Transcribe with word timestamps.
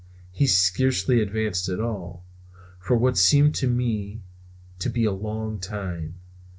He 0.31 0.47
scarcely 0.47 1.21
advanced 1.21 1.69
at 1.69 1.79
all, 1.79 2.25
for 2.79 2.95
what 2.97 3.19
seemed 3.19 3.53
to 3.53 3.67
me 3.67 4.23
to 4.79 4.89
be 4.89 5.05
a 5.05 5.11
long 5.11 5.59
time. 5.59 6.15